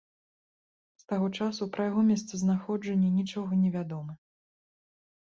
[1.01, 4.13] З таго часу пра яго месцазнаходжанне нічога не вядома.